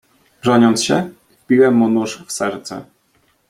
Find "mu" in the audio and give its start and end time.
1.75-1.89